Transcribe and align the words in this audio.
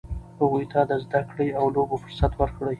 هغوی 0.39 0.65
ته 0.71 0.79
د 0.89 0.91
زده 1.03 1.21
کړې 1.29 1.47
او 1.59 1.65
لوبو 1.75 1.95
فرصت 2.03 2.31
ورکړئ. 2.37 2.69